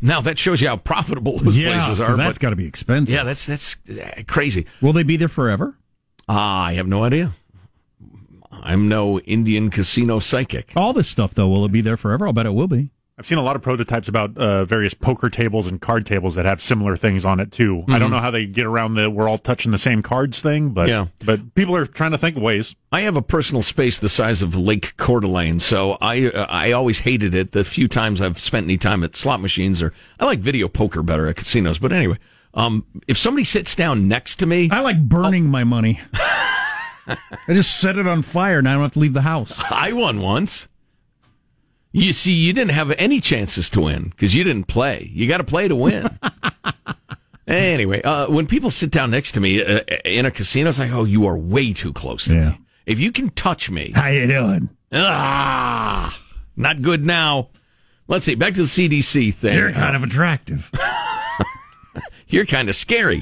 [0.00, 2.16] Now that shows you how profitable those yeah, places 'cause are.
[2.16, 3.14] That's got to be expensive.
[3.14, 4.66] yeah, that's that's uh, crazy.
[4.82, 5.78] Will they be there forever?
[6.28, 7.32] Ah, I have no idea.
[8.62, 10.72] I'm no Indian casino psychic.
[10.76, 12.26] All this stuff, though, will it be there forever?
[12.26, 12.90] I'll bet it will be.
[13.18, 16.44] I've seen a lot of prototypes about uh, various poker tables and card tables that
[16.44, 17.82] have similar things on it too.
[17.88, 20.70] I don't know how they get around the we're all touching the same cards thing,
[20.70, 21.06] but Yeah.
[21.24, 22.74] but people are trying to think of ways.
[22.92, 26.72] I have a personal space the size of Lake Coeur d'Alene, so I uh, I
[26.72, 27.52] always hated it.
[27.52, 31.02] The few times I've spent any time at slot machines, or I like video poker
[31.02, 31.78] better at casinos.
[31.78, 32.18] But anyway,
[32.52, 36.00] um, if somebody sits down next to me, I like burning my money.
[37.08, 37.16] I
[37.54, 39.62] just set it on fire and I don't have to leave the house.
[39.70, 40.68] I won once.
[41.92, 45.10] You see, you didn't have any chances to win because you didn't play.
[45.14, 46.18] You got to play to win.
[47.46, 50.92] anyway, uh, when people sit down next to me uh, in a casino, it's like,
[50.92, 52.48] oh, you are way too close to Yeah.
[52.50, 52.58] me.
[52.86, 54.68] If you can touch me, How you doing?
[54.92, 56.16] ah,
[56.56, 57.48] not good now.
[58.08, 58.34] Let's see.
[58.36, 59.56] Back to the CDC thing.
[59.56, 60.70] You're kind of attractive.
[62.28, 63.20] You're kind of scary.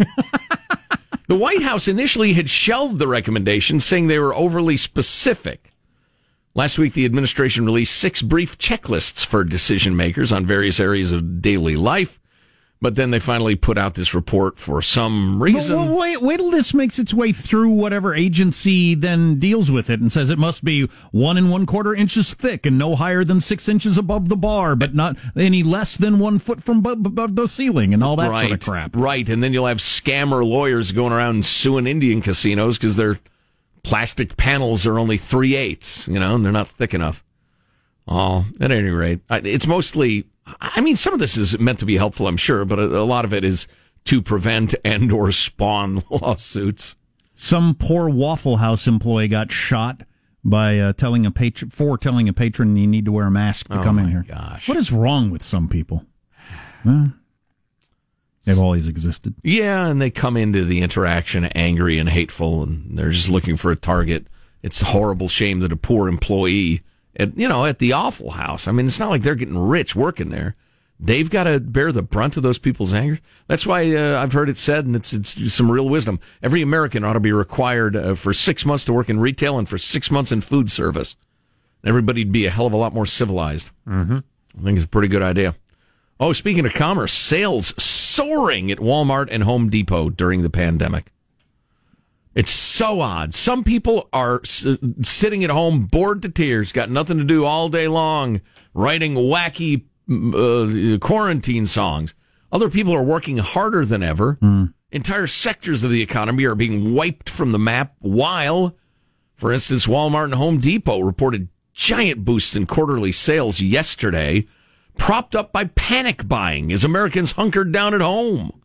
[1.26, 5.72] The White House initially had shelved the recommendation, saying they were overly specific.
[6.54, 11.42] Last week, the administration released six brief checklists for decision makers on various areas of
[11.42, 12.20] daily life.
[12.84, 15.94] But then they finally put out this report for some reason.
[15.94, 20.12] wait, wait till this makes its way through whatever agency then deals with it and
[20.12, 23.70] says it must be one and one quarter inches thick and no higher than six
[23.70, 27.94] inches above the bar, but not any less than one foot from above the ceiling
[27.94, 28.94] and all that right, sort of crap.
[28.94, 29.26] Right.
[29.30, 33.18] And then you'll have scammer lawyers going around suing Indian casinos because their
[33.82, 37.24] plastic panels are only three eighths, you know, and they're not thick enough.
[38.06, 40.26] Oh, at any rate, it's mostly,
[40.60, 43.04] I mean, some of this is meant to be helpful, I'm sure, but a, a
[43.04, 43.66] lot of it is
[44.04, 46.96] to prevent and or spawn lawsuits.
[47.34, 50.02] Some poor Waffle House employee got shot
[50.44, 53.68] by uh, telling a patron for telling a patron you need to wear a mask
[53.68, 54.24] to Oh, come in here.
[54.28, 54.68] gosh.
[54.68, 56.04] What is wrong with some people?
[56.84, 57.12] Well,
[58.44, 59.34] they've always existed.
[59.42, 63.72] Yeah, and they come into the interaction angry and hateful, and they're just looking for
[63.72, 64.26] a target.
[64.62, 66.82] It's a horrible shame that a poor employee
[67.16, 68.66] at you know at the awful house.
[68.66, 70.56] I mean, it's not like they're getting rich working there.
[71.00, 73.18] They've got to bear the brunt of those people's anger.
[73.48, 76.20] That's why uh, I've heard it said, and it's it's some real wisdom.
[76.42, 79.68] Every American ought to be required uh, for six months to work in retail and
[79.68, 81.16] for six months in food service.
[81.84, 83.70] Everybody'd be a hell of a lot more civilized.
[83.86, 84.18] Mm-hmm.
[84.58, 85.54] I think it's a pretty good idea.
[86.20, 91.12] Oh, speaking of commerce, sales soaring at Walmart and Home Depot during the pandemic.
[92.34, 93.32] It's so odd.
[93.34, 94.66] Some people are s-
[95.02, 98.40] sitting at home bored to tears, got nothing to do all day long,
[98.74, 102.14] writing wacky uh, quarantine songs.
[102.50, 104.38] Other people are working harder than ever.
[104.90, 108.76] Entire sectors of the economy are being wiped from the map while,
[109.34, 114.46] for instance, Walmart and Home Depot reported giant boosts in quarterly sales yesterday,
[114.96, 118.60] propped up by panic buying as Americans hunkered down at home.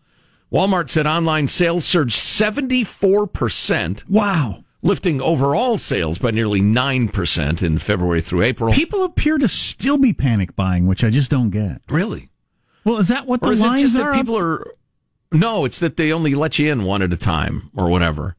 [0.51, 4.09] Walmart said online sales surged 74%.
[4.09, 4.63] Wow.
[4.81, 8.73] Lifting overall sales by nearly 9% in February through April.
[8.73, 11.81] People appear to still be panic buying, which I just don't get.
[11.89, 12.29] Really?
[12.83, 14.11] Well, is that what the or is it just are?
[14.11, 14.65] that people are?
[15.31, 18.35] No, it's that they only let you in one at a time or whatever.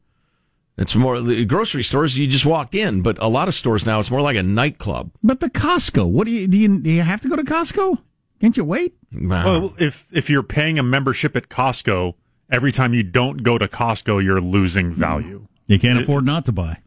[0.77, 2.17] It's more the grocery stores.
[2.17, 5.11] You just walk in, but a lot of stores now it's more like a nightclub.
[5.23, 6.57] But the Costco, what do you do?
[6.57, 7.99] You, do you have to go to Costco?
[8.41, 8.95] Can't you wait?
[9.13, 12.15] Well, if if you're paying a membership at Costco,
[12.49, 14.99] every time you don't go to Costco, you're losing hmm.
[14.99, 15.47] value.
[15.67, 16.79] You can't afford not to buy.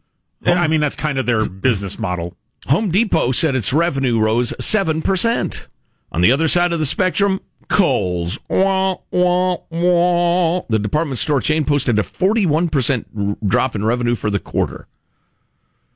[0.45, 2.35] I mean, that's kind of their business model.
[2.67, 5.67] Home Depot said its revenue rose 7%.
[6.11, 8.37] On the other side of the spectrum, Kohl's.
[8.47, 10.61] Wah, wah, wah.
[10.69, 14.87] The department store chain posted a 41% drop in revenue for the quarter.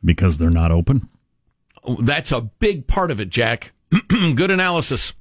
[0.04, 1.10] Because they're not open?
[1.84, 3.74] Oh, that's a big part of it, Jack.
[4.10, 5.14] Good analysis.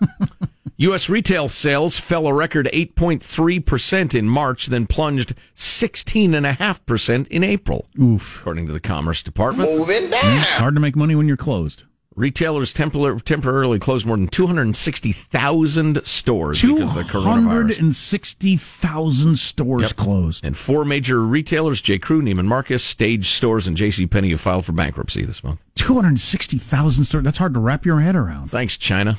[0.76, 1.10] U.S.
[1.10, 7.86] retail sales fell a record 8.3% in March, then plunged 16.5% in April.
[8.00, 8.40] Oof.
[8.40, 9.68] According to the Commerce Department.
[9.70, 10.62] It's hmm?
[10.62, 11.84] hard to make money when you're closed.
[12.16, 17.76] Retailers tempor- temporarily closed more than 260,000 stores because of the coronavirus.
[17.76, 19.96] 260,000 stores Yep.
[19.96, 20.44] closed.
[20.44, 21.98] And four major retailers, J.
[21.98, 24.06] Crew, Neiman Marcus, Stage Stores, and J.C.
[24.06, 25.60] Penney, have filed for bankruptcy this month.
[25.76, 27.24] 260,000 stores.
[27.24, 28.46] That's hard to wrap your head around.
[28.46, 29.18] Thanks, China.